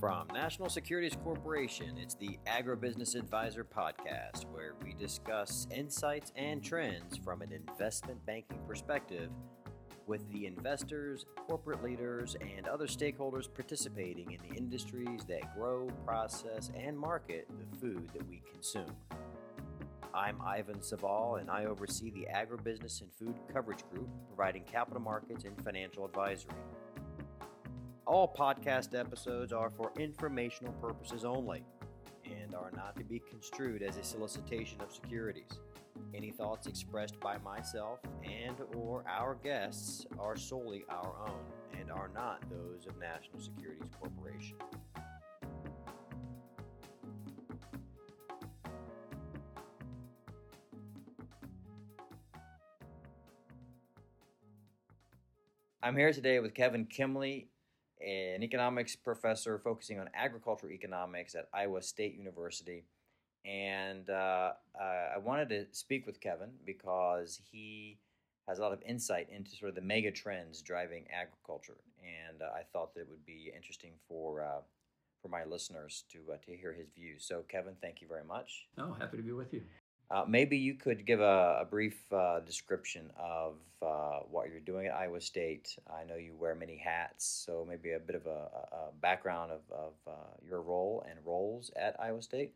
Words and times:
From 0.00 0.28
National 0.32 0.68
Securities 0.68 1.16
Corporation, 1.24 1.98
it's 1.98 2.14
the 2.14 2.38
Agribusiness 2.46 3.16
Advisor 3.16 3.64
Podcast, 3.64 4.44
where 4.52 4.74
we 4.84 4.94
discuss 4.94 5.66
insights 5.74 6.30
and 6.36 6.62
trends 6.62 7.16
from 7.16 7.42
an 7.42 7.50
investment 7.50 8.24
banking 8.24 8.60
perspective 8.64 9.28
with 10.06 10.30
the 10.30 10.46
investors, 10.46 11.26
corporate 11.48 11.82
leaders, 11.82 12.36
and 12.40 12.68
other 12.68 12.86
stakeholders 12.86 13.52
participating 13.52 14.30
in 14.30 14.38
the 14.48 14.56
industries 14.56 15.24
that 15.24 15.52
grow, 15.56 15.90
process, 16.06 16.70
and 16.76 16.96
market 16.96 17.48
the 17.58 17.76
food 17.78 18.08
that 18.14 18.24
we 18.28 18.40
consume. 18.52 18.94
I'm 20.14 20.40
Ivan 20.40 20.80
Saval, 20.80 21.36
and 21.40 21.50
I 21.50 21.64
oversee 21.64 22.12
the 22.12 22.28
Agribusiness 22.32 23.00
and 23.00 23.12
Food 23.18 23.34
Coverage 23.52 23.82
Group, 23.90 24.08
providing 24.28 24.62
capital 24.62 25.02
markets 25.02 25.42
and 25.42 25.60
financial 25.64 26.04
advisory. 26.04 26.54
All 28.08 28.26
podcast 28.26 28.98
episodes 28.98 29.52
are 29.52 29.68
for 29.68 29.92
informational 29.98 30.72
purposes 30.80 31.26
only 31.26 31.62
and 32.24 32.54
are 32.54 32.70
not 32.74 32.96
to 32.96 33.04
be 33.04 33.18
construed 33.18 33.82
as 33.82 33.98
a 33.98 34.02
solicitation 34.02 34.80
of 34.80 34.90
securities. 34.90 35.60
Any 36.14 36.30
thoughts 36.30 36.66
expressed 36.66 37.20
by 37.20 37.36
myself 37.36 37.98
and 38.24 38.56
or 38.74 39.04
our 39.06 39.34
guests 39.34 40.06
are 40.18 40.36
solely 40.36 40.86
our 40.88 41.16
own 41.28 41.78
and 41.78 41.92
are 41.92 42.08
not 42.14 42.42
those 42.48 42.86
of 42.86 42.98
National 42.98 43.40
Securities 43.40 43.90
Corporation. 44.00 44.56
I'm 55.82 55.94
here 55.94 56.14
today 56.14 56.40
with 56.40 56.54
Kevin 56.54 56.86
Kimle, 56.86 57.44
an 58.00 58.42
economics 58.42 58.96
professor 58.96 59.58
focusing 59.58 59.98
on 59.98 60.08
agricultural 60.14 60.72
economics 60.72 61.34
at 61.34 61.48
Iowa 61.52 61.82
State 61.82 62.14
University. 62.14 62.84
And 63.44 64.10
uh, 64.10 64.52
uh, 64.78 65.14
I 65.14 65.18
wanted 65.18 65.48
to 65.50 65.66
speak 65.72 66.06
with 66.06 66.20
Kevin 66.20 66.50
because 66.64 67.40
he 67.50 67.98
has 68.46 68.58
a 68.58 68.62
lot 68.62 68.72
of 68.72 68.82
insight 68.82 69.28
into 69.30 69.50
sort 69.52 69.70
of 69.70 69.74
the 69.74 69.82
mega 69.82 70.10
trends 70.10 70.62
driving 70.62 71.04
agriculture. 71.12 71.76
And 72.02 72.42
uh, 72.42 72.46
I 72.46 72.62
thought 72.72 72.94
that 72.94 73.00
it 73.02 73.08
would 73.10 73.24
be 73.26 73.52
interesting 73.54 73.92
for, 74.08 74.42
uh, 74.42 74.60
for 75.22 75.28
my 75.28 75.44
listeners 75.44 76.04
to, 76.12 76.18
uh, 76.32 76.36
to 76.46 76.56
hear 76.56 76.72
his 76.72 76.88
views. 76.90 77.24
So, 77.24 77.44
Kevin, 77.48 77.74
thank 77.80 78.00
you 78.00 78.08
very 78.08 78.24
much. 78.24 78.66
Oh, 78.78 78.96
happy 78.98 79.18
to 79.18 79.22
be 79.22 79.32
with 79.32 79.52
you. 79.52 79.62
Uh, 80.10 80.24
maybe 80.26 80.56
you 80.56 80.74
could 80.74 81.04
give 81.04 81.20
a, 81.20 81.58
a 81.60 81.66
brief 81.68 82.00
uh, 82.12 82.40
description 82.40 83.10
of 83.18 83.56
uh, 83.82 84.20
what 84.30 84.48
you're 84.48 84.60
doing 84.60 84.86
at 84.86 84.94
Iowa 84.94 85.20
State. 85.20 85.76
I 85.90 86.04
know 86.04 86.16
you 86.16 86.34
wear 86.38 86.54
many 86.54 86.76
hats, 86.76 87.26
so 87.46 87.66
maybe 87.68 87.92
a 87.92 87.98
bit 87.98 88.16
of 88.16 88.26
a, 88.26 88.48
a 88.72 88.92
background 89.02 89.52
of, 89.52 89.60
of 89.70 89.92
uh, 90.06 90.10
your 90.46 90.62
role 90.62 91.04
and 91.08 91.18
roles 91.26 91.70
at 91.76 91.94
Iowa 92.00 92.22
State. 92.22 92.54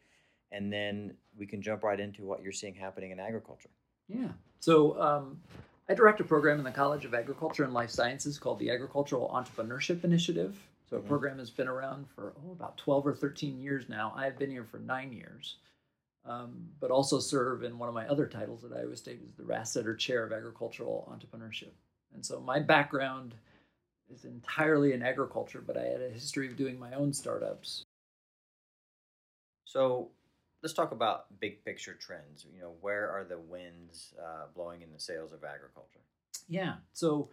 And 0.51 0.73
then 0.73 1.15
we 1.39 1.47
can 1.47 1.61
jump 1.61 1.83
right 1.83 2.01
into 2.01 2.25
what 2.25 2.43
you're 2.43 2.53
seeing 2.53 2.75
happening 2.75 3.11
in 3.11 3.21
agriculture. 3.21 3.71
Yeah. 4.09 4.29
So 4.61 5.01
um, 5.01 5.41
I 5.89 5.95
direct 5.95 6.21
a 6.21 6.25
program 6.25 6.59
in 6.59 6.65
the 6.65 6.71
College 6.71 7.05
of 7.05 7.13
Agriculture 7.13 7.65
and 7.65 7.75
Life 7.75 7.91
Sciences 7.91 8.39
called 8.39 8.59
the 8.59 8.71
Agricultural 8.71 9.29
Entrepreneurship 9.29 10.05
Initiative. 10.05 10.59
So, 10.89 10.97
mm-hmm. 10.97 11.07
a 11.07 11.09
program 11.09 11.39
has 11.39 11.51
been 11.51 11.69
around 11.69 12.07
for 12.15 12.33
oh, 12.47 12.53
about 12.53 12.79
12 12.79 13.07
or 13.07 13.15
13 13.15 13.59
years 13.59 13.89
now. 13.89 14.13
I've 14.17 14.39
been 14.39 14.51
here 14.51 14.65
for 14.65 14.79
nine 14.79 15.13
years 15.13 15.57
um, 16.25 16.69
but 16.81 16.91
also 16.91 17.19
serve 17.19 17.65
in 17.65 17.79
one 17.79 17.89
of 17.89 17.95
my 17.95 18.07
other 18.07 18.27
titles 18.27 18.65
at 18.65 18.73
Iowa 18.73 18.97
State 18.97 19.21
is 19.27 19.35
the 19.35 19.43
Rastetter 19.43 19.99
Chair 19.99 20.25
of 20.25 20.33
Agricultural 20.33 21.13
Entrepreneurship. 21.13 21.73
And 22.15 22.25
so 22.25 22.41
my 22.41 22.59
background 22.59 23.35
is 24.13 24.25
entirely 24.25 24.93
in 24.93 25.03
agriculture, 25.03 25.63
but 25.67 25.77
I 25.77 25.85
had 25.85 26.03
a 26.03 26.11
history 26.11 26.49
of 26.49 26.57
doing 26.57 26.79
my 26.79 26.93
own 26.95 27.13
startups. 27.13 27.85
So 29.65 30.11
let's 30.63 30.75
talk 30.75 30.93
about 30.93 31.27
big 31.41 31.65
picture 31.65 31.95
trends. 31.95 32.47
You 32.55 32.61
know, 32.61 32.73
where 32.81 33.11
are 33.11 33.25
the 33.25 33.39
winds 33.39 34.15
uh, 34.23 34.47
blowing 34.55 34.83
in 34.83 34.93
the 34.93 35.01
sails 35.01 35.33
of 35.33 35.45
agriculture? 35.45 36.01
Yeah. 36.49 36.75
So 36.93 37.31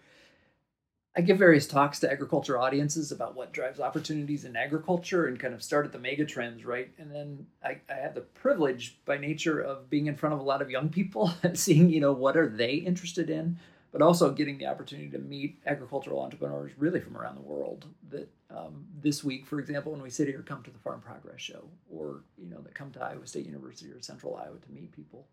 I 1.18 1.22
give 1.22 1.40
various 1.40 1.66
talks 1.66 2.00
to 2.00 2.12
agriculture 2.12 2.60
audiences 2.60 3.12
about 3.12 3.36
what 3.36 3.52
drives 3.52 3.80
opportunities 3.80 4.46
in 4.46 4.56
agriculture 4.56 5.26
and 5.26 5.40
kind 5.40 5.56
of 5.56 5.64
start 5.64 5.86
at 5.86 5.92
the 5.92 6.00
mega 6.00 6.24
trends, 6.24 6.64
right? 6.64 6.92
And 7.00 7.14
then 7.14 7.48
I, 7.64 7.78
I 7.90 7.96
have 7.96 8.14
the 8.14 8.22
privilege 8.22 9.00
by 9.06 9.18
nature 9.18 9.60
of 9.60 9.90
being 9.90 10.06
in 10.06 10.16
front 10.16 10.34
of 10.34 10.40
a 10.40 10.44
lot 10.44 10.62
of 10.62 10.70
young 10.70 10.90
people 10.90 11.34
and 11.44 11.58
seeing, 11.58 11.90
you 11.90 12.00
know, 12.00 12.12
what 12.12 12.38
are 12.38 12.48
they 12.48 12.76
interested 12.76 13.30
in, 13.30 13.58
but 13.92 14.04
also 14.04 14.32
getting 14.32 14.60
the 14.60 14.68
opportunity 14.68 15.10
to 15.10 15.18
meet 15.18 15.60
agricultural 15.66 16.22
entrepreneurs 16.22 16.72
really 16.78 17.00
from 17.00 17.18
around 17.18 17.36
the 17.36 17.42
world 17.42 17.88
that 18.12 18.30
um, 18.52 18.86
this 19.02 19.24
week, 19.24 19.48
for 19.48 19.60
example, 19.60 19.92
when 19.92 20.04
we 20.04 20.12
sit 20.12 20.28
here, 20.28 20.44
come 20.44 20.62
to 20.62 20.72
the 20.72 20.80
Farm 20.80 21.02
Progress 21.02 21.42
Show 21.42 21.68
or, 21.90 22.22
you 22.38 22.50
know, 22.50 22.62
that 22.62 22.76
come 22.76 22.92
to 22.92 23.04
Iowa 23.04 23.26
State 23.26 23.48
University 23.48 23.92
or 23.92 24.02
Central 24.02 24.36
Iowa 24.36 24.58
to 24.58 24.72
meet 24.72 24.92
people. 24.92 25.26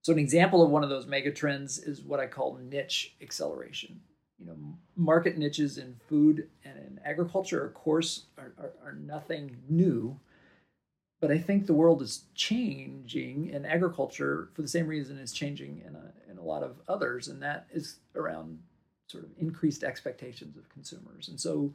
So 0.00 0.14
an 0.14 0.18
example 0.18 0.62
of 0.62 0.70
one 0.70 0.82
of 0.82 0.88
those 0.88 1.06
mega 1.06 1.30
trends 1.30 1.78
is 1.78 2.00
what 2.00 2.20
I 2.20 2.26
call 2.26 2.58
niche 2.58 3.14
acceleration 3.20 4.00
you 4.40 4.46
know, 4.46 4.56
market 4.96 5.36
niches 5.36 5.76
in 5.78 5.96
food 6.08 6.48
and 6.64 6.78
in 6.78 7.00
agriculture, 7.04 7.64
of 7.64 7.74
course, 7.74 8.24
are, 8.38 8.52
are, 8.58 8.72
are 8.84 8.92
nothing 8.92 9.56
new. 9.68 10.18
But 11.20 11.30
I 11.30 11.38
think 11.38 11.66
the 11.66 11.74
world 11.74 12.00
is 12.00 12.24
changing, 12.34 13.50
and 13.54 13.66
agriculture, 13.66 14.48
for 14.54 14.62
the 14.62 14.68
same 14.68 14.86
reason, 14.86 15.18
is 15.18 15.32
changing 15.32 15.82
in 15.86 15.94
a, 15.94 16.30
in 16.30 16.38
a 16.38 16.42
lot 16.42 16.62
of 16.62 16.76
others, 16.88 17.28
and 17.28 17.42
that 17.42 17.66
is 17.70 17.98
around 18.14 18.58
sort 19.06 19.24
of 19.24 19.30
increased 19.38 19.84
expectations 19.84 20.56
of 20.56 20.68
consumers. 20.70 21.28
And 21.28 21.38
so, 21.38 21.74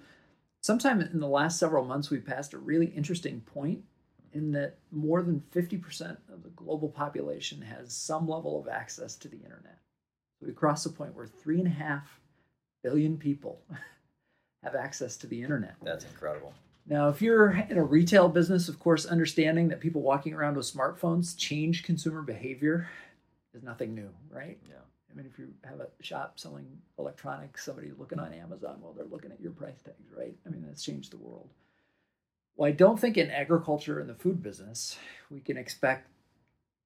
sometime 0.61 0.99
in 0.99 1.19
the 1.19 1.27
last 1.27 1.59
several 1.59 1.85
months, 1.85 2.09
we 2.09 2.17
passed 2.17 2.53
a 2.53 2.57
really 2.57 2.87
interesting 2.87 3.41
point 3.41 3.83
in 4.33 4.51
that 4.53 4.77
more 4.91 5.21
than 5.21 5.43
50% 5.55 6.17
of 6.33 6.41
the 6.41 6.49
global 6.49 6.89
population 6.89 7.61
has 7.61 7.93
some 7.93 8.27
level 8.27 8.59
of 8.59 8.67
access 8.67 9.15
to 9.17 9.27
the 9.27 9.37
internet. 9.37 9.77
We 10.41 10.51
crossed 10.53 10.83
the 10.83 10.89
point 10.89 11.15
where 11.15 11.27
three 11.27 11.59
and 11.59 11.67
a 11.67 11.71
half 11.71 12.19
billion 12.85 13.17
people 13.17 13.59
have 14.63 14.75
access 14.75 15.17
to 15.17 15.25
the 15.25 15.41
internet. 15.41 15.75
That's 15.81 16.05
incredible. 16.05 16.53
Now, 16.85 17.09
if 17.09 17.19
you're 17.19 17.49
in 17.67 17.79
a 17.79 17.83
retail 17.83 18.29
business, 18.29 18.69
of 18.69 18.79
course, 18.79 19.07
understanding 19.07 19.67
that 19.69 19.79
people 19.79 20.03
walking 20.03 20.35
around 20.35 20.55
with 20.55 20.71
smartphones 20.71 21.35
change 21.35 21.81
consumer 21.81 22.21
behavior 22.21 22.87
is 23.55 23.63
nothing 23.63 23.95
new, 23.95 24.09
right? 24.29 24.59
Yeah. 24.69 24.75
I 25.11 25.17
mean, 25.17 25.25
if 25.25 25.39
you 25.39 25.47
have 25.63 25.79
a 25.79 25.87
shop 26.01 26.37
selling 26.37 26.67
electronics, 26.99 27.65
somebody 27.65 27.91
looking 27.97 28.19
on 28.19 28.33
Amazon, 28.33 28.77
well, 28.79 28.93
they're 28.93 29.05
looking 29.05 29.31
at 29.31 29.41
your 29.41 29.53
price 29.53 29.81
tags, 29.83 30.11
right? 30.15 30.35
I 30.45 30.49
mean, 30.49 30.63
that's 30.63 30.83
changed 30.83 31.11
the 31.11 31.17
world. 31.17 31.49
Well, 32.55 32.69
I 32.69 32.71
don't 32.71 32.99
think 32.99 33.17
in 33.17 33.31
agriculture 33.31 33.99
and 33.99 34.07
the 34.07 34.13
food 34.13 34.43
business 34.43 34.95
we 35.31 35.39
can 35.39 35.57
expect 35.57 36.07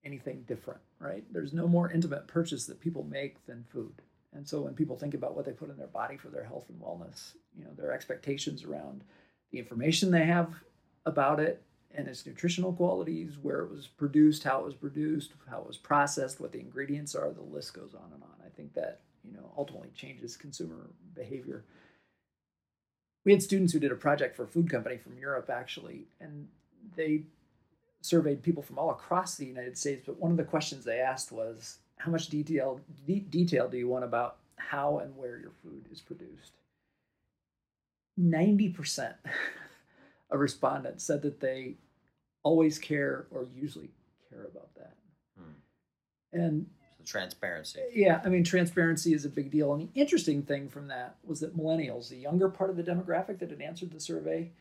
anything 0.06 0.46
different, 0.48 0.80
right? 1.00 1.26
There's 1.30 1.52
no 1.52 1.68
more 1.68 1.92
intimate 1.92 2.26
purchase 2.28 2.68
that 2.68 2.80
people 2.80 3.04
make 3.04 3.46
than 3.48 3.66
food. 3.70 4.02
And 4.34 4.48
so 4.48 4.62
when 4.62 4.76
people 4.76 4.96
think 4.96 5.14
about 5.14 5.36
what 5.36 5.46
they 5.46 5.52
put 5.52 5.70
in 5.70 5.78
their 5.78 5.88
body 5.88 6.18
for 6.18 6.30
their 6.30 6.44
health 6.44 6.66
and 6.70 6.80
wellness, 6.80 7.34
you 7.58 7.64
know, 7.64 7.72
their 7.76 7.92
expectations 7.92 8.64
around 8.64 9.04
the 9.52 9.60
information 9.60 10.12
they 10.12 10.26
have 10.26 10.54
about 11.06 11.40
it 11.40 11.64
and 11.96 12.08
its 12.08 12.26
nutritional 12.26 12.72
qualities, 12.72 13.38
where 13.42 13.62
it 13.62 13.72
was 13.72 13.88
produced, 13.88 14.44
how 14.44 14.60
it 14.60 14.66
was 14.66 14.76
produced, 14.76 15.34
how 15.50 15.60
it 15.60 15.68
was 15.68 15.78
processed, 15.78 16.40
what 16.40 16.52
the 16.52 16.60
ingredients 16.60 17.16
are, 17.16 17.32
the 17.32 17.42
list 17.42 17.74
goes 17.74 17.96
on 17.96 18.12
and 18.14 18.22
on. 18.22 18.36
I 18.46 18.50
think 18.50 18.74
that, 18.76 19.02
you 19.24 19.34
know, 19.34 19.52
ultimately 19.58 19.90
changes 19.96 20.38
consumer 20.38 20.92
behavior. 21.16 21.66
We 23.26 23.32
had 23.32 23.42
students 23.42 23.74
who 23.74 23.80
did 23.80 23.92
a 23.92 23.96
project 23.96 24.36
for 24.36 24.44
a 24.44 24.48
food 24.48 24.70
company 24.70 24.98
from 24.98 25.18
Europe 25.18 25.50
actually, 25.50 26.08
and 26.22 26.48
they 26.96 27.24
surveyed 28.02 28.44
people 28.44 28.64
from 28.64 28.78
all 28.78 28.92
across 28.92 29.36
the 29.36 29.46
United 29.46 29.78
States, 29.78 30.04
but 30.06 30.20
one 30.20 30.32
of 30.32 30.38
the 30.38 30.44
questions 30.44 30.86
they 30.86 31.00
asked 31.00 31.32
was 31.32 31.80
how 32.00 32.12
much 32.12 32.30
detail 32.30 32.80
de- 33.06 33.20
detail 33.20 33.70
do 33.70 33.78
you 33.78 33.88
want 33.88 34.04
about 34.04 34.38
how 34.56 35.00
and 35.00 35.16
where 35.16 35.38
your 35.38 35.52
food 35.62 35.86
is 35.92 36.02
produced? 36.02 36.54
90% 38.20 39.14
of 40.32 40.40
respondents 40.40 41.04
said 41.04 41.22
that 41.22 41.40
they 41.40 41.76
always 42.44 42.80
care 42.80 43.28
or 43.32 43.46
usually 43.56 43.90
care 44.30 44.46
about 44.46 44.74
that. 44.76 44.96
Hmm. 45.38 45.52
And 46.34 46.68
so 46.98 47.04
transparency. 47.06 47.82
Yeah, 47.94 48.22
I 48.24 48.30
mean, 48.30 48.44
transparency 48.44 49.14
is 49.14 49.26
a 49.26 49.30
big 49.30 49.52
deal. 49.52 49.74
And 49.74 49.90
the 49.94 50.00
interesting 50.00 50.42
thing 50.42 50.70
from 50.70 50.88
that 50.88 51.16
was 51.26 51.42
that 51.42 51.58
millennials, 51.58 52.10
the 52.10 52.18
younger 52.18 52.50
part 52.50 52.70
of 52.70 52.78
the 52.78 52.84
demographic 52.84 53.40
that 53.40 53.50
had 53.50 53.62
answered 53.62 53.92
the 53.92 54.00
survey, 54.00 54.52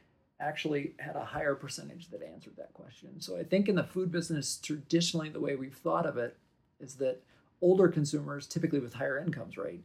actually 0.40 0.92
had 0.98 1.16
a 1.16 1.24
higher 1.24 1.54
percentage 1.54 2.08
that 2.10 2.22
answered 2.22 2.56
that 2.56 2.72
question. 2.72 3.20
So 3.20 3.36
I 3.36 3.44
think 3.44 3.68
in 3.68 3.74
the 3.74 3.84
food 3.84 4.10
business, 4.10 4.56
traditionally, 4.56 5.28
the 5.28 5.40
way 5.40 5.56
we've 5.56 5.74
thought 5.74 6.06
of 6.06 6.16
it 6.16 6.36
is 6.80 6.94
that 6.96 7.22
older 7.60 7.88
consumers, 7.88 8.46
typically 8.46 8.80
with 8.80 8.94
higher 8.94 9.18
incomes, 9.18 9.56
right, 9.56 9.80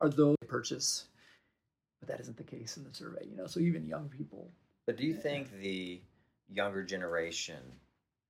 are 0.00 0.08
those 0.08 0.36
who 0.40 0.46
purchase, 0.46 1.06
but 2.00 2.08
that 2.08 2.20
isn't 2.20 2.36
the 2.36 2.42
case 2.42 2.76
in 2.76 2.84
the 2.84 2.94
survey. 2.94 3.26
You 3.28 3.36
know, 3.36 3.46
so 3.46 3.60
even 3.60 3.86
young 3.86 4.08
people. 4.08 4.50
But 4.86 4.96
do 4.96 5.04
you 5.04 5.14
think 5.14 5.50
the 5.60 6.00
younger 6.48 6.82
generation 6.82 7.60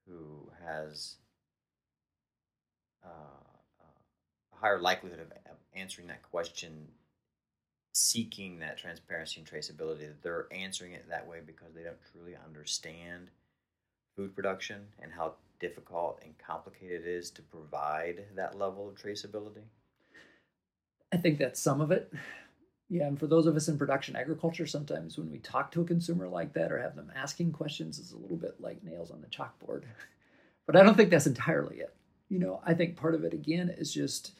who 0.08 0.50
has 0.64 1.16
uh, 3.04 3.08
a 3.10 4.56
higher 4.56 4.80
likelihood 4.80 5.20
of 5.20 5.32
answering 5.74 6.06
that 6.08 6.22
question 6.22 6.88
seeking 7.96 8.58
that 8.58 8.76
transparency 8.76 9.40
and 9.40 9.48
traceability 9.48 10.00
that 10.00 10.22
they're 10.22 10.46
answering 10.50 10.92
it 10.92 11.08
that 11.08 11.26
way 11.26 11.38
because 11.44 11.72
they 11.74 11.82
don't 11.82 11.96
truly 12.12 12.36
understand 12.44 13.30
food 14.16 14.34
production 14.34 14.86
and 15.02 15.12
how 15.12 15.34
difficult 15.60 16.20
and 16.24 16.34
complicated 16.38 17.02
it 17.02 17.08
is 17.08 17.30
to 17.30 17.42
provide 17.42 18.24
that 18.34 18.58
level 18.58 18.88
of 18.88 18.94
traceability? 18.96 19.62
I 21.12 21.18
think 21.18 21.38
that's 21.38 21.60
some 21.60 21.80
of 21.80 21.92
it. 21.92 22.12
Yeah, 22.88 23.06
and 23.06 23.18
for 23.18 23.26
those 23.26 23.46
of 23.46 23.56
us 23.56 23.68
in 23.68 23.78
production 23.78 24.16
agriculture, 24.16 24.66
sometimes 24.66 25.18
when 25.18 25.30
we 25.30 25.38
talk 25.38 25.72
to 25.72 25.80
a 25.80 25.84
consumer 25.84 26.28
like 26.28 26.52
that 26.54 26.70
or 26.70 26.80
have 26.80 26.94
them 26.94 27.12
asking 27.14 27.52
questions, 27.52 27.98
it's 27.98 28.12
a 28.12 28.16
little 28.16 28.36
bit 28.36 28.60
like 28.60 28.82
nails 28.82 29.10
on 29.10 29.20
the 29.20 29.26
chalkboard. 29.28 29.82
But 30.66 30.74
I 30.74 30.82
don't 30.82 30.96
think 30.96 31.10
that's 31.10 31.28
entirely 31.28 31.76
it. 31.76 31.94
You 32.28 32.40
know, 32.40 32.60
I 32.64 32.74
think 32.74 32.96
part 32.96 33.14
of 33.14 33.22
it 33.22 33.32
again 33.32 33.68
is 33.68 33.94
just 33.94 34.32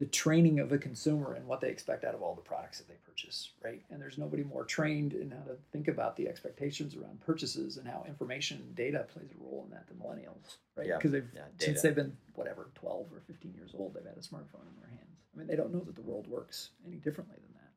the 0.00 0.06
training 0.06 0.58
of 0.58 0.72
a 0.72 0.78
consumer 0.78 1.34
and 1.34 1.46
what 1.46 1.60
they 1.60 1.68
expect 1.68 2.04
out 2.04 2.14
of 2.14 2.22
all 2.22 2.34
the 2.34 2.40
products 2.40 2.78
that 2.78 2.88
they 2.88 2.96
purchase, 3.06 3.50
right? 3.62 3.82
And 3.90 4.02
there's 4.02 4.18
nobody 4.18 4.42
more 4.42 4.64
trained 4.64 5.12
in 5.12 5.30
how 5.30 5.44
to 5.44 5.56
think 5.72 5.86
about 5.86 6.16
the 6.16 6.26
expectations 6.26 6.96
around 6.96 7.20
purchases 7.20 7.76
and 7.76 7.86
how 7.86 8.04
information 8.08 8.58
and 8.58 8.74
data 8.74 9.06
plays 9.12 9.30
a 9.30 9.42
role 9.42 9.64
in 9.64 9.70
that 9.70 9.86
than 9.86 9.98
millennials, 9.98 10.56
right? 10.76 10.88
Yeah, 10.88 10.96
Because 10.96 11.12
they've 11.12 11.28
yeah, 11.34 11.42
since 11.58 11.80
they've 11.82 11.94
been 11.94 12.16
whatever 12.34 12.70
12 12.74 13.06
or 13.12 13.20
15 13.26 13.54
years 13.54 13.70
old, 13.78 13.94
they've 13.94 14.04
had 14.04 14.16
a 14.16 14.20
smartphone 14.20 14.66
in 14.68 14.80
their 14.80 14.90
hands. 14.90 15.20
I 15.32 15.38
mean, 15.38 15.46
they 15.46 15.56
don't 15.56 15.72
know 15.72 15.84
that 15.84 15.94
the 15.94 16.02
world 16.02 16.26
works 16.26 16.70
any 16.86 16.96
differently 16.96 17.36
than 17.36 17.54
that, 17.54 17.70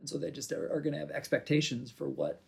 and 0.00 0.08
so 0.08 0.18
they 0.18 0.32
just 0.32 0.50
are, 0.50 0.72
are 0.72 0.80
going 0.80 0.92
to 0.92 0.98
have 0.98 1.10
expectations 1.10 1.90
for 1.92 2.08
what 2.08 2.42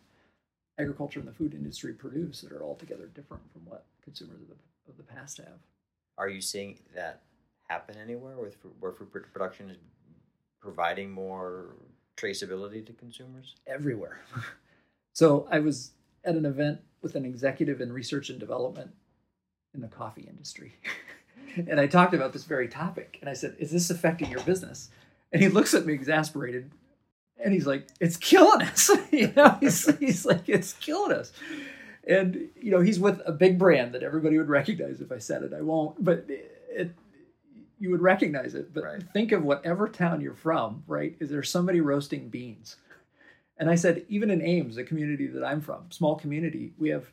agriculture 0.78 1.20
and 1.20 1.28
the 1.28 1.32
food 1.32 1.54
industry 1.54 1.92
produce 1.92 2.40
that 2.40 2.52
are 2.52 2.62
altogether 2.62 3.06
different 3.14 3.42
from 3.52 3.62
what 3.64 3.86
consumers 4.02 4.42
of 4.42 4.48
the 4.48 4.56
of 4.90 4.96
the 4.96 5.02
past 5.02 5.38
have. 5.38 5.60
Are 6.18 6.28
you 6.28 6.40
seeing 6.40 6.78
that 6.94 7.22
happen 7.68 7.96
anywhere 8.02 8.36
with 8.36 8.56
where 8.80 8.92
food 8.92 9.10
production 9.32 9.70
is 9.70 9.76
providing 10.60 11.10
more 11.10 11.76
traceability 12.16 12.84
to 12.86 12.92
consumers? 12.92 13.54
everywhere. 13.66 14.20
so 15.12 15.46
I 15.50 15.60
was 15.60 15.92
at 16.24 16.34
an 16.34 16.46
event 16.46 16.80
with 17.02 17.14
an 17.14 17.24
executive 17.24 17.80
in 17.80 17.92
research 17.92 18.30
and 18.30 18.40
development 18.40 18.90
in 19.74 19.80
the 19.80 19.88
coffee 19.88 20.26
industry. 20.28 20.74
and 21.56 21.78
I 21.78 21.86
talked 21.86 22.14
about 22.14 22.32
this 22.32 22.44
very 22.44 22.68
topic. 22.68 23.18
And 23.20 23.30
I 23.30 23.34
said, 23.34 23.56
Is 23.58 23.70
this 23.70 23.90
affecting 23.90 24.30
your 24.30 24.42
business? 24.42 24.90
And 25.32 25.42
he 25.42 25.48
looks 25.48 25.74
at 25.74 25.86
me 25.86 25.92
exasperated 25.92 26.70
and 27.42 27.52
he's 27.52 27.66
like, 27.66 27.88
It's 28.00 28.16
killing 28.16 28.62
us. 28.62 28.90
you 29.12 29.32
know, 29.36 29.56
he's, 29.60 29.96
he's 29.98 30.26
like, 30.26 30.48
It's 30.48 30.72
killing 30.74 31.12
us. 31.12 31.32
And, 32.08 32.48
you 32.60 32.70
know, 32.70 32.80
he's 32.80 33.00
with 33.00 33.20
a 33.26 33.32
big 33.32 33.58
brand 33.58 33.92
that 33.94 34.02
everybody 34.02 34.38
would 34.38 34.48
recognize 34.48 35.00
if 35.00 35.10
I 35.10 35.18
said 35.18 35.42
it. 35.42 35.52
I 35.52 35.60
won't, 35.60 36.02
but 36.02 36.24
it, 36.28 36.94
you 37.78 37.90
would 37.90 38.00
recognize 38.00 38.54
it. 38.54 38.72
But 38.72 38.84
Right. 38.84 39.02
think 39.12 39.32
of 39.32 39.44
whatever 39.44 39.88
town 39.88 40.20
you're 40.20 40.34
from, 40.34 40.82
right? 40.86 41.16
Is 41.20 41.30
there 41.30 41.42
somebody 41.42 41.80
roasting 41.80 42.28
beans? 42.28 42.76
And 43.58 43.70
I 43.70 43.74
said, 43.74 44.04
even 44.08 44.30
in 44.30 44.42
Ames, 44.42 44.76
the 44.76 44.84
community 44.84 45.26
that 45.28 45.44
I'm 45.44 45.60
from, 45.60 45.90
small 45.90 46.16
community, 46.16 46.72
we 46.78 46.90
have 46.90 47.10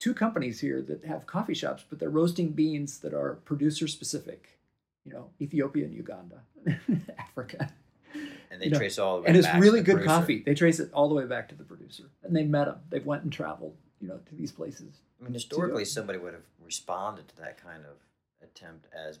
two 0.00 0.14
companies 0.14 0.60
here 0.60 0.80
that 0.82 1.04
have 1.04 1.26
coffee 1.26 1.54
shops, 1.54 1.84
but 1.88 1.98
they're 1.98 2.08
roasting 2.10 2.50
beans 2.52 2.98
that 3.00 3.12
are 3.14 3.34
producer 3.44 3.86
specific. 3.88 4.58
You 5.04 5.12
know, 5.12 5.30
Ethiopia 5.40 5.84
and 5.84 5.94
Uganda, 5.94 6.40
Africa, 7.18 7.70
And 8.50 8.60
they 8.60 8.66
You 8.66 8.70
know, 8.72 8.78
trace 8.78 8.98
all 8.98 9.16
the 9.16 9.22
way 9.22 9.28
and 9.28 9.36
it's 9.36 9.46
really 9.54 9.80
good 9.80 9.96
producer. 9.96 10.06
coffee. 10.08 10.42
They 10.44 10.54
trace 10.54 10.80
it 10.80 10.90
all 10.92 11.08
the 11.08 11.14
way 11.14 11.26
back 11.26 11.48
to 11.50 11.54
the 11.54 11.62
producer, 11.64 12.04
and 12.24 12.34
they 12.34 12.42
met 12.44 12.64
them. 12.64 12.78
They've 12.90 13.06
went 13.06 13.22
and 13.22 13.32
traveled, 13.32 13.76
you 14.00 14.08
know, 14.08 14.18
to 14.28 14.34
these 14.34 14.50
places. 14.52 15.00
I 15.20 15.24
mean, 15.24 15.32
historically, 15.34 15.84
somebody 15.84 16.18
would 16.18 16.32
have 16.34 16.42
responded 16.64 17.28
to 17.28 17.36
that 17.36 17.56
kind 17.62 17.84
of 17.84 17.96
attempt 18.42 18.86
as 18.92 19.18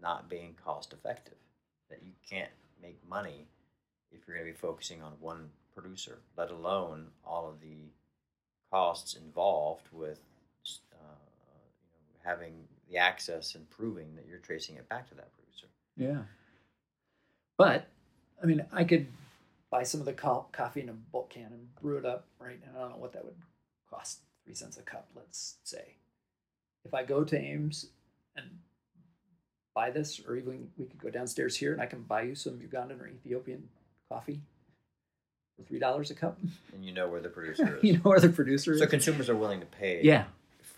not 0.00 0.28
being 0.28 0.54
cost 0.64 0.92
effective. 0.92 1.34
That 1.90 2.00
you 2.02 2.12
can't 2.28 2.50
make 2.82 2.98
money 3.08 3.46
if 4.10 4.26
you're 4.26 4.36
going 4.36 4.46
to 4.46 4.52
be 4.52 4.58
focusing 4.58 5.02
on 5.02 5.12
one 5.20 5.50
producer, 5.74 6.18
let 6.36 6.50
alone 6.50 7.08
all 7.24 7.48
of 7.48 7.60
the 7.60 7.90
costs 8.70 9.14
involved 9.14 9.86
with 9.92 10.18
uh, 10.92 10.96
you 11.92 12.12
know, 12.12 12.30
having 12.30 12.54
the 12.90 12.98
access 12.98 13.54
and 13.54 13.68
proving 13.70 14.14
that 14.16 14.26
you're 14.28 14.38
tracing 14.38 14.76
it 14.76 14.88
back 14.88 15.08
to 15.08 15.14
that 15.14 15.32
producer. 15.32 15.66
Yeah. 15.96 16.22
But, 17.56 17.88
I 18.42 18.46
mean, 18.46 18.64
I 18.72 18.84
could 18.84 19.06
buy 19.70 19.82
some 19.82 20.00
of 20.00 20.06
the 20.06 20.12
co- 20.12 20.46
coffee 20.52 20.80
in 20.80 20.88
a 20.88 20.92
bulk 20.92 21.30
can 21.30 21.46
and 21.46 21.74
brew 21.80 21.98
it 21.98 22.04
up, 22.04 22.26
right? 22.38 22.58
And 22.66 22.76
I 22.76 22.80
don't 22.80 22.90
know 22.90 22.96
what 22.96 23.12
that 23.12 23.24
would 23.24 23.36
cost 23.90 24.20
three 24.44 24.54
cents 24.54 24.76
a 24.76 24.82
cup, 24.82 25.08
let's 25.14 25.56
say. 25.64 25.94
If 26.84 26.94
I 26.94 27.04
go 27.04 27.24
to 27.24 27.38
Ames 27.38 27.86
and 28.36 28.46
buy 29.76 29.90
this, 29.90 30.20
or 30.26 30.34
even 30.36 30.68
we 30.78 30.86
could 30.86 30.98
go 30.98 31.10
downstairs 31.10 31.54
here 31.54 31.72
and 31.72 31.80
I 31.80 31.86
can 31.86 32.00
buy 32.00 32.22
you 32.22 32.34
some 32.34 32.54
Ugandan 32.54 33.00
or 33.00 33.06
Ethiopian 33.06 33.68
coffee 34.08 34.40
for 35.56 35.62
three 35.62 35.78
dollars 35.78 36.10
a 36.10 36.14
cup. 36.14 36.38
And 36.74 36.84
you 36.84 36.92
know 36.92 37.08
where 37.08 37.20
the 37.20 37.28
producer 37.28 37.76
is. 37.82 37.84
you 37.84 37.92
know 37.92 38.00
where 38.00 38.18
the 38.18 38.30
producer 38.30 38.72
is. 38.72 38.80
So 38.80 38.86
consumers 38.86 39.28
are 39.28 39.36
willing 39.36 39.60
to 39.60 39.66
pay 39.66 40.00
yeah, 40.02 40.24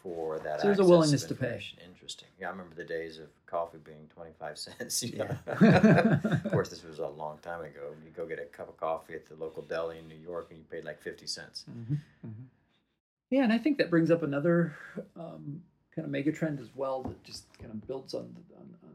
for 0.03 0.41
that. 0.41 0.61
So 0.61 0.67
there's 0.67 0.81
a 0.81 0.85
willingness 0.85 1.25
to 1.25 1.35
pay. 1.35 1.63
Interesting. 1.89 2.29
Yeah, 2.41 2.49
I 2.49 2.51
remember 2.51 2.75
the 2.75 2.85
days 2.85 3.19
of 3.19 3.29
coffee 3.47 3.79
being 3.85 4.09
twenty 4.13 4.33
five 4.39 4.59
cents. 4.59 5.03
you 5.03 5.13
Yeah. 5.17 5.37
of 6.45 6.51
course, 6.51 6.69
this 6.69 6.83
was 6.83 6.99
a 6.99 7.07
long 7.07 7.39
time 7.39 7.61
ago. 7.61 7.95
You 8.05 8.11
go 8.11 8.27
get 8.27 8.41
a 8.41 8.47
cup 8.47 8.69
of 8.69 8.77
coffee 8.77 9.15
at 9.15 9.27
the 9.27 9.37
local 9.37 9.63
deli 9.63 9.99
in 9.99 10.09
New 10.09 10.17
York, 10.17 10.49
and 10.51 10.59
you 10.59 10.65
paid 10.71 10.85
like 10.85 11.01
fifty 11.01 11.27
cents. 11.27 11.65
Yeah, 13.31 13.45
and 13.45 13.53
I 13.53 13.59
think 13.59 13.79
that 13.79 13.91
brings 13.91 14.11
up 14.11 14.23
another 14.23 14.75
um, 15.15 15.63
kind 15.99 16.07
of 16.07 16.13
mega 16.13 16.31
trend 16.31 16.61
as 16.61 16.69
well 16.77 17.03
that 17.03 17.25
just 17.25 17.45
kind 17.59 17.73
of 17.73 17.85
builds 17.89 18.15
on, 18.15 18.35
on, 18.57 18.67
on 18.85 18.88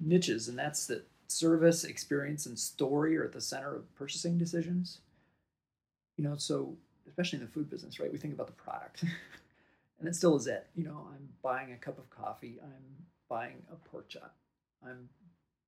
niches, 0.00 0.48
and 0.48 0.58
that's 0.58 0.86
that 0.86 1.06
service, 1.28 1.84
experience, 1.84 2.46
and 2.46 2.58
story 2.58 3.16
are 3.16 3.24
at 3.24 3.32
the 3.32 3.40
center 3.40 3.74
of 3.74 3.94
purchasing 3.96 4.38
decisions. 4.38 4.98
You 6.16 6.24
know, 6.24 6.36
so 6.36 6.76
especially 7.08 7.38
in 7.38 7.44
the 7.44 7.50
food 7.50 7.70
business, 7.70 8.00
right? 8.00 8.12
We 8.12 8.18
think 8.18 8.34
about 8.34 8.46
the 8.46 8.52
product, 8.54 9.02
and 9.98 10.08
it 10.08 10.14
still 10.14 10.36
is 10.36 10.46
it. 10.46 10.66
You 10.74 10.84
know, 10.84 11.06
I'm 11.12 11.28
buying 11.42 11.72
a 11.72 11.76
cup 11.76 11.98
of 11.98 12.08
coffee, 12.10 12.58
I'm 12.62 13.04
buying 13.28 13.62
a 13.72 13.76
pork 13.88 14.08
chop, 14.08 14.34
I'm 14.84 15.08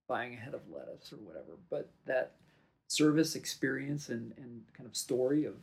buying 0.09 0.35
a 0.35 0.37
head 0.37 0.55
of 0.55 0.63
lettuce 0.71 1.13
or 1.13 1.17
whatever, 1.17 1.59
but 1.71 1.91
that 2.07 2.33
service 2.89 3.37
experience 3.37 4.09
and, 4.09 4.33
and 4.38 4.62
kind 4.73 4.88
of 4.88 4.97
story 4.97 5.45
of 5.45 5.55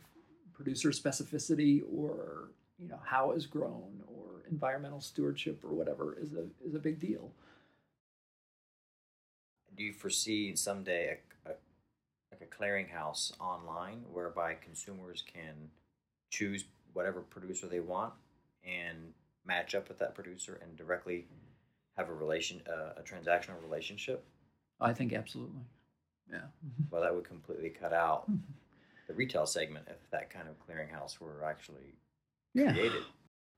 producer 0.54 0.90
specificity 0.90 1.82
or 1.94 2.48
you 2.78 2.88
know 2.88 2.98
how 3.04 3.30
it 3.30 3.34
was 3.34 3.46
grown 3.46 4.02
or 4.06 4.42
environmental 4.50 5.00
stewardship 5.00 5.62
or 5.64 5.70
whatever 5.70 6.16
is 6.20 6.32
a 6.32 6.46
is 6.66 6.74
a 6.74 6.78
big 6.78 6.98
deal. 6.98 7.30
Do 9.76 9.84
you 9.84 9.92
foresee 9.92 10.56
someday 10.56 11.18
a, 11.46 11.50
a 11.50 11.54
like 12.32 12.40
a 12.40 12.62
clearinghouse 12.62 13.32
online 13.40 14.02
whereby 14.12 14.54
consumers 14.54 15.22
can 15.32 15.70
choose 16.30 16.64
whatever 16.92 17.20
producer 17.20 17.66
they 17.66 17.80
want 17.80 18.12
and 18.64 19.12
match 19.44 19.74
up 19.74 19.88
with 19.88 19.98
that 19.98 20.14
producer 20.14 20.58
and 20.62 20.76
directly 20.76 21.26
have 21.96 22.08
a 22.08 22.14
relation 22.14 22.62
uh, 22.68 22.98
a 23.00 23.02
transactional 23.02 23.62
relationship? 23.62 24.24
I 24.80 24.92
think 24.92 25.12
absolutely. 25.12 25.60
Yeah. 26.30 26.40
Well, 26.90 27.02
that 27.02 27.14
would 27.14 27.24
completely 27.24 27.68
cut 27.70 27.92
out 27.92 28.30
the 29.08 29.14
retail 29.14 29.44
segment 29.46 29.86
if 29.88 30.10
that 30.10 30.30
kind 30.30 30.48
of 30.48 30.54
clearinghouse 30.66 31.20
were 31.20 31.44
actually 31.44 31.94
Yeah. 32.54 32.72
created. 32.72 33.02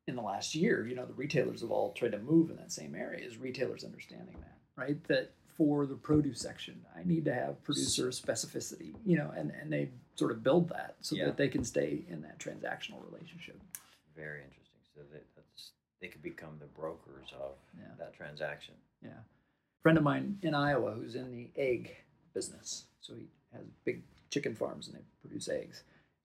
In 0.09 0.17
the 0.17 0.23
last 0.23 0.55
year, 0.55 0.87
you 0.87 0.95
know, 0.97 1.05
the 1.05 1.13
retailers 1.13 1.61
have 1.61 1.71
all 1.71 1.93
tried 1.93 2.13
to 2.13 2.19
move 2.19 2.51
in 2.51 2.57
that 2.57 2.73
same 2.73 2.95
area. 2.95 3.25
Is 3.27 3.37
retailers 3.37 3.85
understanding 3.85 4.37
that, 4.41 4.57
right? 4.77 5.03
That 5.09 5.31
for 5.59 5.85
the 5.87 5.95
produce 5.97 6.41
section, 6.41 6.81
I 6.97 7.03
need 7.05 7.25
to 7.27 7.35
have 7.35 7.63
producer 7.65 8.09
specificity, 8.11 8.95
you 9.05 9.19
know, 9.19 9.33
and, 9.37 9.51
and 9.61 9.71
they 9.73 9.91
sort 10.15 10.31
of 10.31 10.43
build 10.43 10.69
that 10.71 10.95
so 11.01 11.17
Yeah. 11.17 11.27
that 11.27 11.37
they 11.37 11.49
can 11.49 11.65
stay 11.65 12.05
in 12.09 12.23
that 12.23 12.39
transactional 12.39 13.05
relationship. 13.11 13.61
Very 14.17 14.39
interesting. 14.45 14.81
So 14.95 15.03
that 15.13 15.25
that's, 15.35 15.73
they 16.01 16.07
could 16.09 16.23
become 16.23 16.57
the 16.61 16.67
brokers 16.67 17.27
of 17.39 17.57
Yeah. 17.77 17.89
that 17.99 18.15
transaction. 18.15 18.75
Yeah. 19.03 19.11
A 19.11 19.83
friend 19.83 19.99
of 19.99 20.05
mine 20.05 20.39
in 20.43 20.55
Iowa 20.55 20.93
who's 20.93 21.17
in 21.17 21.33
the 21.33 21.51
egg 21.61 21.97
business. 22.35 22.85
So 23.01 23.15
he 23.15 23.27
has 23.53 23.65
big 23.85 24.03
chicken 24.31 24.55
farms 24.55 24.87
and 24.87 24.97
they 24.97 25.03
produce 25.21 25.49
eggs. 25.49 25.83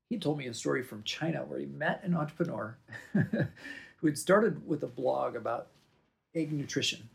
He 0.10 0.20
told 0.20 0.38
me 0.38 0.46
a 0.46 0.54
story 0.54 0.84
from 0.84 1.02
China 1.04 1.44
where 1.44 1.58
he 1.60 1.66
met 1.66 2.02
an 2.04 2.14
entrepreneur 2.16 2.78
who 3.14 4.08
had 4.08 4.18
started 4.18 4.68
with 4.68 4.84
a 4.84 4.88
blog 4.88 5.36
about 5.36 5.70
egg 6.36 6.52
nutrition. 6.52 7.10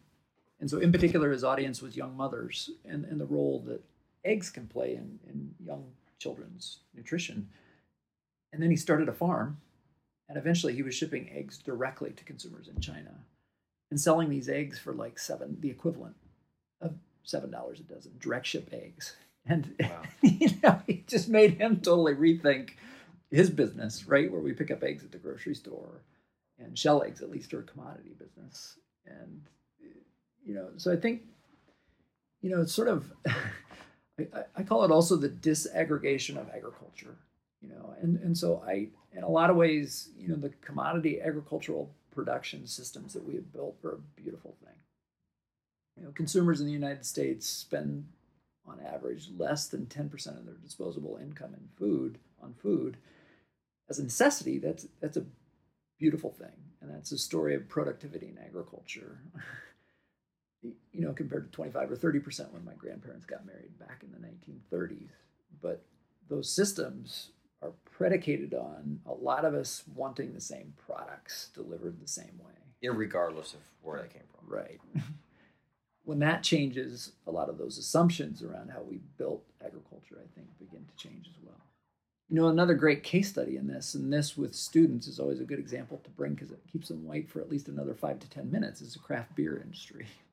And 0.61 0.69
so, 0.69 0.79
in 0.79 0.93
particular, 0.93 1.31
his 1.31 1.45
audience 1.45 1.81
was 1.81 1.97
young 1.97 2.17
mothers 2.17 2.71
and, 2.85 3.05
and 3.05 3.21
the 3.21 3.27
role 3.27 3.63
that 3.67 3.83
eggs 4.25 4.51
can 4.51 4.67
play 4.67 4.95
in, 4.95 5.19
in 5.29 5.55
young 5.65 5.85
children's 6.19 6.79
nutrition. 6.95 7.49
And 8.53 8.63
then 8.63 8.71
he 8.71 8.77
started 8.77 9.09
a 9.09 9.13
farm, 9.13 9.59
and 10.29 10.37
eventually 10.39 10.75
he 10.75 10.83
was 10.83 10.95
shipping 10.95 11.31
eggs 11.33 11.59
directly 11.59 12.11
to 12.11 12.25
consumers 12.25 12.69
in 12.69 12.81
China 12.81 13.15
and 13.91 14.01
selling 14.01 14.29
these 14.29 14.49
eggs 14.49 14.79
for 14.79 14.93
like 14.93 15.19
seven, 15.19 15.57
the 15.61 15.71
equivalent 15.71 16.17
of 16.81 16.95
seven 17.23 17.51
dollars 17.51 17.81
a 17.81 17.83
dozen, 17.83 18.13
direct 18.19 18.47
ship 18.47 18.69
eggs. 18.73 19.17
And 19.47 19.75
Wow. 19.81 20.03
you 20.23 20.49
know, 20.63 20.83
it 20.87 21.07
just 21.07 21.29
made 21.29 21.55
him 21.55 21.77
totally 21.77 22.15
rethink 22.15 22.71
his 23.31 23.51
business, 23.51 24.07
right? 24.07 24.31
Where 24.31 24.41
we 24.41 24.53
pick 24.53 24.71
up 24.71 24.83
eggs 24.83 25.05
at 25.05 25.13
the 25.13 25.19
grocery 25.19 25.55
store 25.55 26.03
and 26.59 26.79
shell 26.79 27.03
eggs 27.03 27.23
at 27.23 27.31
least 27.31 27.55
are 27.55 27.61
a 27.61 27.65
commodity 27.65 28.15
business. 28.19 28.79
And 29.07 29.43
you 30.49 30.55
know, 30.55 30.71
so 30.79 30.91
I 30.91 30.97
think, 30.97 31.23
you 32.41 32.49
know, 32.51 32.63
it's 32.63 32.73
sort 32.73 32.89
of 32.89 33.13
I, 34.19 34.45
I 34.57 34.63
call 34.63 34.83
it 34.85 34.91
also 34.91 35.15
the 35.15 35.29
disaggregation 35.29 36.39
of 36.39 36.49
agriculture. 36.49 37.17
You 37.61 37.69
know, 37.69 37.95
and 38.01 38.19
and 38.21 38.37
so 38.37 38.63
I, 38.67 38.89
in 39.13 39.25
a 39.25 39.29
lot 39.29 39.51
of 39.51 39.57
ways, 39.57 40.11
you 40.17 40.29
know, 40.29 40.37
the 40.37 40.51
commodity 40.65 41.21
agricultural 41.21 41.91
production 42.15 42.67
systems 42.67 43.13
that 43.13 43.27
we 43.27 43.35
have 43.35 43.53
built 43.53 43.77
are 43.85 43.95
a 43.95 44.21
beautiful 44.21 44.57
thing. 44.65 44.75
You 45.97 46.05
know, 46.05 46.13
consumers 46.13 46.61
in 46.61 46.67
the 46.67 46.73
United 46.73 47.05
States 47.05 47.47
spend 47.47 48.07
on 48.67 48.81
average 48.81 49.29
less 49.37 49.67
than 49.67 49.87
10% 49.87 50.39
of 50.39 50.45
their 50.45 50.55
disposable 50.55 51.19
income 51.21 51.55
in 51.55 51.69
food 51.77 52.19
on 52.43 52.55
food 52.55 52.97
as 53.89 53.99
a 53.99 54.05
necessity 54.05 54.59
that's 54.59 54.87
that's 55.01 55.17
a 55.17 55.25
beautiful 55.99 56.31
thing 56.31 56.53
and 56.81 56.95
that's 56.95 57.11
a 57.11 57.19
story 57.19 57.55
of 57.55 57.69
productivity 57.69 58.29
in 58.29 58.39
agriculture 58.39 59.19
you 60.63 61.01
know 61.01 61.13
compared 61.13 61.51
to 61.51 61.57
25 61.57 61.93
or 61.93 61.97
30% 61.97 62.53
when 62.53 62.65
my 62.65 62.75
grandparents 62.75 63.25
got 63.25 63.47
married 63.47 63.79
back 63.79 64.03
in 64.03 64.11
the 64.11 64.27
1930s 64.27 65.11
but 65.63 65.85
those 66.29 66.51
systems 66.51 67.31
are 67.63 67.73
predicated 67.85 68.55
on 68.55 69.01
a 69.07 69.13
lot 69.13 69.45
of 69.45 69.55
us 69.55 69.83
wanting 69.95 70.33
the 70.33 70.41
same 70.41 70.75
products 70.87 71.51
delivered 71.55 72.01
the 72.01 72.09
same 72.09 72.39
way. 72.39 72.53
Irregardless 72.89 73.55
of 73.55 73.61
where 73.83 74.01
they 74.03 74.09
came 74.09 74.23
from. 74.35 74.49
Right. 74.49 74.81
When 76.05 76.21
that 76.21 76.43
changes, 76.43 77.13
a 77.27 77.31
lot 77.31 77.51
of 77.51 77.59
those 77.59 77.77
assumptions 77.77 78.43
around 78.43 78.71
how 78.71 78.81
we 78.81 78.99
built 79.19 79.45
agriculture, 79.63 80.17
I 80.19 80.27
think, 80.35 80.47
begin 80.59 80.87
to 80.87 80.97
change 80.97 81.29
as 81.29 81.35
well. 81.45 81.61
You 82.31 82.37
know, 82.37 82.49
another 82.49 82.73
great 82.73 83.03
case 83.03 83.29
study 83.29 83.59
in 83.59 83.67
this, 83.67 83.95
and 83.95 84.11
this 84.11 84.35
with 84.35 84.55
students 84.55 85.07
is 85.07 85.21
always 85.21 85.39
a 85.39 85.45
good 85.45 85.59
example 85.59 86.01
to 86.03 86.11
bring 86.13 86.33
because 86.33 86.51
it 86.51 86.63
keeps 86.73 86.89
them 86.89 87.05
awake 87.05 87.29
for 87.29 87.43
at 87.43 87.51
least 87.51 87.69
another 87.69 87.93
five 87.93 88.21
to 88.21 88.31
10 88.31 88.51
minutes, 88.51 88.81
is 88.81 88.95
the 88.95 89.01
craft 89.01 89.37
beer 89.37 89.61
industry. 89.63 90.07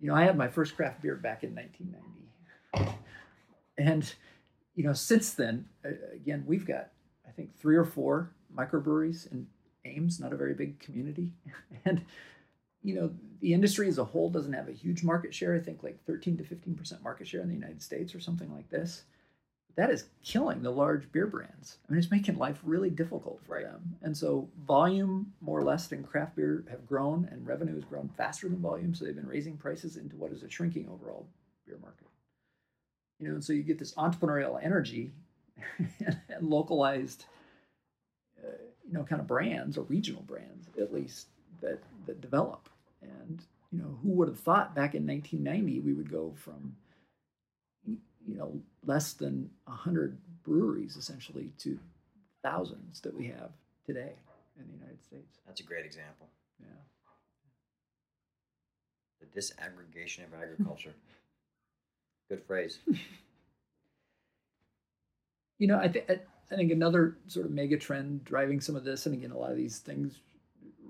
You 0.00 0.08
know, 0.08 0.14
I 0.14 0.24
had 0.24 0.36
my 0.36 0.48
first 0.48 0.76
craft 0.76 1.02
beer 1.02 1.16
back 1.16 1.44
in 1.44 1.54
1990. 1.54 2.98
And, 3.76 4.14
you 4.74 4.84
know, 4.84 4.92
since 4.92 5.32
then, 5.32 5.66
again, 6.14 6.44
we've 6.46 6.66
got, 6.66 6.88
I 7.26 7.30
think, 7.32 7.58
three 7.58 7.76
or 7.76 7.84
four 7.84 8.30
microbreweries 8.54 9.30
in 9.30 9.46
Ames, 9.84 10.20
not 10.20 10.32
a 10.32 10.36
very 10.36 10.54
big 10.54 10.78
community. 10.80 11.32
And, 11.84 12.04
you 12.82 12.94
know, 12.94 13.10
the 13.40 13.54
industry 13.54 13.88
as 13.88 13.98
a 13.98 14.04
whole 14.04 14.30
doesn't 14.30 14.52
have 14.52 14.68
a 14.68 14.72
huge 14.72 15.02
market 15.02 15.34
share. 15.34 15.54
I 15.54 15.60
think 15.60 15.82
like 15.82 16.04
13 16.06 16.36
to 16.38 16.44
15% 16.44 17.02
market 17.02 17.26
share 17.26 17.40
in 17.40 17.48
the 17.48 17.54
United 17.54 17.82
States 17.82 18.14
or 18.14 18.20
something 18.20 18.52
like 18.54 18.68
this. 18.68 19.04
That 19.76 19.90
is 19.90 20.04
killing 20.24 20.62
the 20.62 20.70
large 20.70 21.10
beer 21.12 21.26
brands. 21.26 21.78
I 21.88 21.92
mean, 21.92 21.98
it's 21.98 22.10
making 22.10 22.38
life 22.38 22.60
really 22.64 22.90
difficult 22.90 23.40
for 23.46 23.54
right. 23.54 23.64
them. 23.64 23.96
And 24.02 24.16
so, 24.16 24.48
volume, 24.66 25.32
more 25.40 25.58
or 25.58 25.64
less, 25.64 25.90
in 25.92 26.02
craft 26.04 26.36
beer 26.36 26.64
have 26.70 26.86
grown, 26.86 27.28
and 27.30 27.46
revenue 27.46 27.74
has 27.74 27.84
grown 27.84 28.10
faster 28.16 28.48
than 28.48 28.58
volume. 28.58 28.94
So, 28.94 29.04
they've 29.04 29.14
been 29.14 29.26
raising 29.26 29.56
prices 29.56 29.96
into 29.96 30.16
what 30.16 30.32
is 30.32 30.42
a 30.42 30.50
shrinking 30.50 30.88
overall 30.88 31.26
beer 31.66 31.78
market. 31.80 32.06
You 33.18 33.28
know, 33.28 33.34
and 33.34 33.44
so 33.44 33.52
you 33.52 33.62
get 33.62 33.78
this 33.78 33.94
entrepreneurial 33.94 34.62
energy 34.62 35.10
and 35.78 36.48
localized, 36.48 37.26
uh, 38.42 38.52
you 38.86 38.92
know, 38.92 39.04
kind 39.04 39.20
of 39.20 39.26
brands 39.26 39.76
or 39.76 39.82
regional 39.82 40.22
brands, 40.22 40.68
at 40.80 40.92
least 40.92 41.26
that 41.60 41.80
that 42.06 42.20
develop. 42.20 42.68
And 43.02 43.42
you 43.72 43.78
know, 43.78 43.98
who 44.02 44.10
would 44.10 44.28
have 44.28 44.40
thought 44.40 44.74
back 44.74 44.94
in 44.94 45.06
1990 45.06 45.80
we 45.80 45.92
would 45.92 46.10
go 46.10 46.34
from 46.36 46.74
you 48.30 48.38
know 48.38 48.60
less 48.86 49.12
than 49.12 49.50
100 49.64 50.16
breweries 50.42 50.96
essentially 50.96 51.50
to 51.58 51.78
thousands 52.42 53.00
that 53.00 53.16
we 53.16 53.26
have 53.26 53.50
today 53.86 54.12
in 54.58 54.66
the 54.66 54.78
United 54.78 55.02
States. 55.02 55.38
That's 55.46 55.60
a 55.60 55.64
great 55.64 55.84
example. 55.84 56.28
Yeah. 56.60 56.66
The 59.20 59.40
disaggregation 59.40 60.24
of 60.24 60.34
agriculture. 60.40 60.94
Good 62.28 62.42
phrase. 62.46 62.78
you 65.58 65.66
know, 65.66 65.78
I 65.78 65.88
think 65.88 66.06
I 66.08 66.56
think 66.56 66.72
another 66.72 67.16
sort 67.26 67.46
of 67.46 67.52
mega 67.52 67.76
trend 67.76 68.24
driving 68.24 68.60
some 68.60 68.76
of 68.76 68.84
this, 68.84 69.06
and 69.06 69.14
again, 69.14 69.30
a 69.30 69.38
lot 69.38 69.50
of 69.50 69.56
these 69.56 69.78
things 69.78 70.20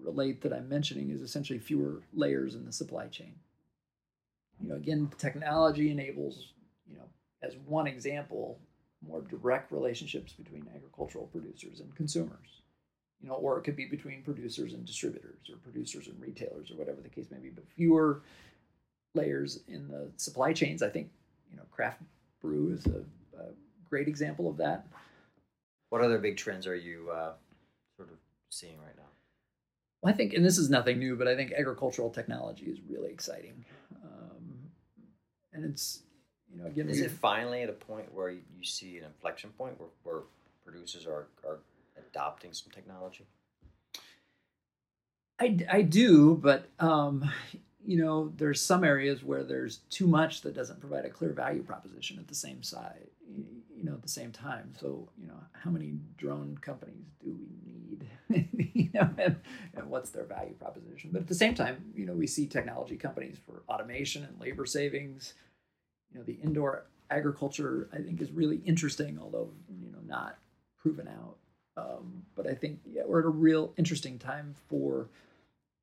relate 0.03 0.41
that 0.43 0.53
I'm 0.53 0.69
mentioning 0.69 1.11
is 1.11 1.21
essentially 1.21 1.59
fewer 1.59 2.03
layers 2.15 2.55
in 2.55 2.65
the 2.65 2.73
supply 2.73 3.07
chain. 3.07 3.35
You 4.63 4.71
know, 4.71 4.77
again, 4.77 5.11
technology 5.19 5.91
enables, 5.91 6.53
you 6.87 6.97
know, 6.97 7.05
as 7.43 7.57
one 7.67 7.87
example, 7.87 8.59
more 9.07 9.23
direct 9.23 9.73
relationships 9.73 10.33
between 10.33 10.69
agricultural 10.75 11.27
producers 11.27 11.81
and 11.81 11.95
consumers. 11.95 12.63
You 13.23 13.29
know, 13.29 13.35
or 13.35 13.59
it 13.59 13.65
could 13.65 13.77
be 13.77 13.87
between 13.87 14.23
producers 14.23 14.73
and 14.73 14.87
distributors 14.87 15.51
or 15.51 15.57
producers 15.57 16.07
and 16.07 16.21
retailers 16.21 16.71
or 16.71 16.77
whatever 16.77 17.03
the 17.03 17.09
case 17.09 17.31
may 17.31 17.39
be, 17.39 17.51
but 17.51 17.65
fewer 17.77 18.23
layers 19.15 19.61
in 19.69 19.89
the 19.89 20.11
supply 20.17 20.53
chains. 20.55 20.83
I 20.83 20.89
think, 20.89 21.11
you 21.51 21.57
know, 21.57 21.65
craft 21.71 22.01
brew 22.41 22.73
is 22.73 22.87
a, 22.87 23.01
a 23.39 23.47
great 23.89 24.09
example 24.09 24.49
of 24.49 24.57
that. 24.57 24.87
What 25.91 26.01
other 26.01 26.19
big 26.19 26.37
trends 26.39 26.67
are 26.67 26.77
you 26.77 27.11
uh, 27.11 27.33
sort 27.97 28.11
of 28.11 28.17
seeing 28.49 28.79
right 28.79 28.97
now? 28.97 29.03
Well, 30.01 30.15
I 30.15 30.17
think, 30.17 30.33
and 30.33 30.45
this 30.45 30.57
is 30.57 30.71
nothing 30.71 30.99
new, 30.99 31.17
but 31.17 31.29
I 31.29 31.37
think 31.37 31.53
agricultural 31.53 32.11
technology 32.11 32.67
is 32.67 32.79
really 32.89 33.11
exciting, 33.11 33.65
um, 34.03 34.71
and 35.53 35.65
it's 35.65 36.05
you 36.53 36.63
know 36.63 36.69
again. 36.69 36.89
Is 36.89 37.01
it 37.01 37.11
finally 37.11 37.63
at 37.63 37.69
a 37.69 37.75
point 37.75 38.13
where 38.13 38.31
you 38.31 38.41
see 38.63 38.99
an 38.99 39.05
inflection 39.05 39.51
point 39.51 39.79
where, 39.79 39.91
where 40.03 40.23
producers 40.65 41.07
are 41.07 41.27
are 41.47 41.59
adopting 41.99 42.53
some 42.53 42.71
technology? 42.73 43.27
I, 45.41 45.59
I 45.71 45.83
do, 45.83 46.37
but 46.37 46.69
um, 46.79 47.31
you 47.85 47.97
know, 47.97 48.33
there's 48.37 48.61
some 48.61 48.85
areas 48.85 49.25
where 49.25 49.43
there's 49.43 49.79
too 49.91 50.07
much 50.07 50.43
that 50.43 50.55
doesn't 50.55 50.81
provide 50.81 51.05
a 51.05 51.11
clear 51.11 51.33
value 51.33 51.63
proposition 51.63 52.19
at 52.19 52.29
the 52.29 52.35
same 52.35 52.63
side, 52.63 53.07
you 53.75 53.85
know, 53.85 53.95
at 53.95 54.03
the 54.03 54.09
same 54.09 54.33
time. 54.33 54.75
So, 54.79 55.09
you 55.19 55.27
know, 55.27 55.41
how 55.53 55.71
many 55.71 55.95
drone 56.19 56.59
companies 56.61 57.07
do 57.25 57.33
we 57.33 57.49
need? 57.65 58.07
you 58.75 58.91
know, 58.93 59.09
and, 59.17 59.37
and 59.75 59.89
what's 59.89 60.11
their 60.11 60.25
value 60.25 60.55
proposition? 60.55 61.11
But 61.13 61.23
at 61.23 61.29
the 61.29 61.35
same 61.35 61.55
time, 61.55 61.85
you 61.95 62.05
know, 62.05 62.13
we 62.13 62.27
see 62.27 62.47
technology 62.47 62.97
companies 62.97 63.39
for 63.47 63.63
automation 63.69 64.25
and 64.25 64.39
labor 64.39 64.67
savings. 64.67 65.35
You 66.13 66.19
know, 66.21 66.25
the 66.25 66.39
indoor 66.43 66.87
agriculture 67.11 67.89
I 67.93 67.99
think 67.99 68.21
is 68.21 68.31
really 68.31 68.61
interesting, 68.65 69.19
although 69.21 69.51
you 69.69 69.91
know 69.91 69.99
not 70.07 70.39
proven 70.81 71.09
out. 71.09 71.37
Um, 71.77 72.23
but 72.35 72.47
I 72.47 72.55
think 72.55 72.81
yeah, 72.85 73.03
we're 73.07 73.21
at 73.21 73.27
a 73.27 73.29
real 73.29 73.73
interesting 73.77 74.19
time 74.19 74.55
for 74.69 75.09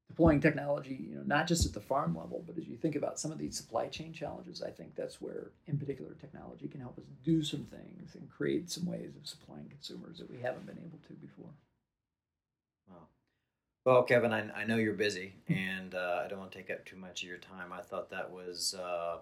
deploying 0.07 0.39
technology, 0.39 1.05
you 1.09 1.15
know, 1.15 1.23
not 1.25 1.47
just 1.47 1.65
at 1.65 1.73
the 1.73 1.81
farm 1.81 2.15
level, 2.15 2.43
but 2.45 2.57
as 2.57 2.67
you 2.67 2.77
think 2.77 2.95
about 2.95 3.19
some 3.19 3.31
of 3.31 3.37
these 3.37 3.57
supply 3.57 3.87
chain 3.87 4.13
challenges, 4.13 4.61
I 4.61 4.69
think 4.69 4.95
that's 4.95 5.21
where, 5.21 5.51
in 5.67 5.77
particular, 5.77 6.13
technology 6.19 6.67
can 6.67 6.79
help 6.81 6.97
us 6.97 7.05
do 7.23 7.43
some 7.43 7.65
things 7.65 8.15
and 8.15 8.29
create 8.29 8.71
some 8.71 8.85
ways 8.85 9.15
of 9.19 9.27
supplying 9.27 9.67
consumers 9.67 10.17
that 10.19 10.31
we 10.31 10.41
haven't 10.41 10.65
been 10.65 10.77
able 10.77 10.99
to 11.07 11.13
before. 11.15 11.51
Wow. 12.89 13.07
Well, 13.85 14.03
Kevin, 14.03 14.31
I, 14.31 14.49
I 14.51 14.63
know 14.63 14.77
you're 14.77 14.93
busy, 14.93 15.33
and 15.49 15.93
uh, 15.93 16.21
I 16.23 16.27
don't 16.29 16.39
want 16.39 16.51
to 16.53 16.57
take 16.57 16.71
up 16.71 16.85
too 16.85 16.97
much 16.97 17.23
of 17.23 17.29
your 17.29 17.37
time. 17.37 17.73
I 17.73 17.81
thought 17.81 18.09
that 18.11 18.31
was 18.31 18.75
uh, 18.79 19.17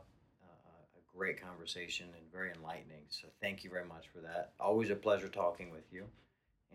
great 1.17 1.41
conversation 1.41 2.07
and 2.17 2.31
very 2.31 2.51
enlightening. 2.55 3.03
So, 3.09 3.27
thank 3.41 3.63
you 3.63 3.69
very 3.69 3.85
much 3.85 4.05
for 4.13 4.19
that. 4.21 4.51
Always 4.59 4.89
a 4.89 4.95
pleasure 4.95 5.29
talking 5.29 5.71
with 5.71 5.91
you. 5.91 6.05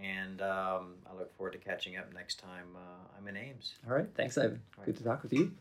And 0.03 0.41
um, 0.41 0.95
I 1.11 1.15
look 1.17 1.37
forward 1.37 1.53
to 1.53 1.59
catching 1.59 1.97
up 1.97 2.13
next 2.15 2.41
time 2.41 2.77
uh, 2.77 3.19
I'm 3.19 3.29
in 3.29 3.37
Ames. 3.37 3.75
All 3.87 3.95
right. 3.95 4.09
Thanks, 4.17 4.39
Ivan. 4.39 4.63
Right. 4.79 4.87
Good 4.87 4.97
to 4.97 5.05
talk 5.05 5.23
with 5.23 5.33
you. 5.33 5.53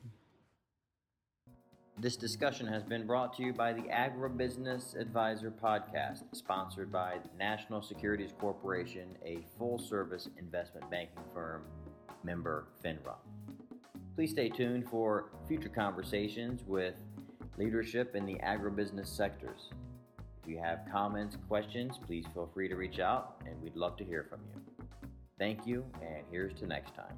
This 2.01 2.15
discussion 2.15 2.65
has 2.67 2.81
been 2.81 3.05
brought 3.05 3.35
to 3.35 3.43
you 3.43 3.51
by 3.51 3.73
the 3.73 3.81
Agribusiness 3.81 4.97
Advisor 4.97 5.51
Podcast, 5.51 6.23
sponsored 6.31 6.89
by 6.89 7.17
National 7.37 7.81
Securities 7.81 8.31
Corporation, 8.39 9.17
a 9.25 9.39
full 9.57 9.77
service 9.77 10.29
investment 10.37 10.89
banking 10.89 11.23
firm, 11.33 11.63
member 12.23 12.67
FINRA. 12.81 13.15
Please 14.15 14.31
stay 14.31 14.47
tuned 14.47 14.87
for 14.89 15.25
future 15.45 15.67
conversations 15.67 16.63
with 16.65 16.95
leadership 17.59 18.15
in 18.15 18.25
the 18.25 18.35
agribusiness 18.35 19.07
sectors. 19.07 19.69
If 20.41 20.49
you 20.49 20.57
have 20.59 20.79
comments, 20.89 21.37
questions, 21.49 21.99
please 22.07 22.25
feel 22.33 22.49
free 22.53 22.69
to 22.69 22.75
reach 22.75 22.99
out 22.99 23.41
and 23.45 23.61
we'd 23.61 23.75
love 23.75 23.97
to 23.97 24.05
hear 24.05 24.25
from 24.29 24.39
you. 24.47 24.61
Thank 25.37 25.67
you, 25.67 25.85
and 26.01 26.23
here's 26.31 26.53
to 26.59 26.65
next 26.65 26.95
time. 26.95 27.15